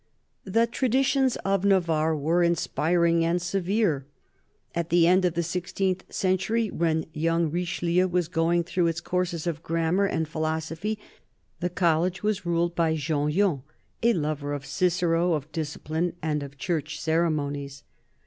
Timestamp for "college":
11.69-12.23